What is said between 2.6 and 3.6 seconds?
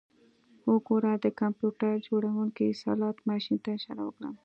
سلاټ ماشین